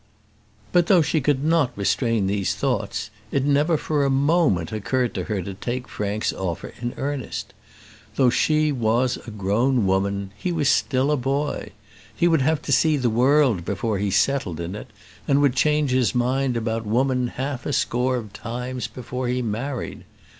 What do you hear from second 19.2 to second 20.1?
he married.